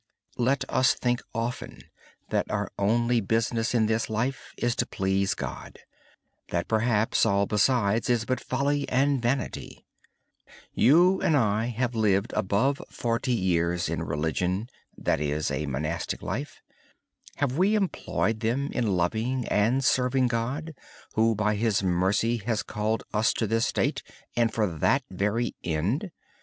[0.39, 1.89] Let us often consider
[2.29, 5.77] that our only business in this life is to please God,
[6.49, 9.85] that perhaps all besides is but folly and vanity.
[10.73, 16.63] You and I have lived over forty years in the monastic life.
[17.35, 20.73] Have we employed them in loving and serving God,
[21.13, 24.01] who by His mercy has called us to this state
[24.35, 26.09] and for that very end?